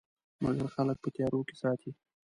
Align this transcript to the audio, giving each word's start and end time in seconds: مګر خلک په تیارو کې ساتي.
مګر 0.43 0.67
خلک 0.75 0.97
په 1.03 1.09
تیارو 1.15 1.39
کې 1.47 1.55
ساتي. 1.61 1.91